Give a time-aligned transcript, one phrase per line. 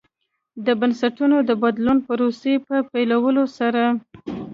[0.65, 3.83] د بنسټونو د بدلون پروسې په پیلولو سره.